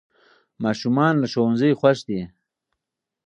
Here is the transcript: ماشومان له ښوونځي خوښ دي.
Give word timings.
ماشومان 0.63 1.13
له 1.21 1.27
ښوونځي 1.31 1.71
خوښ 1.79 1.99
دي. 2.07 2.21